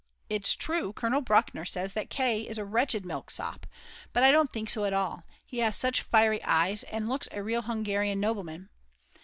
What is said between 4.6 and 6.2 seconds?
so at all; he has such